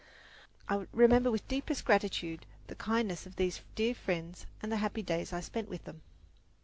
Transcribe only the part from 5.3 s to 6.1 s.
I spent with them.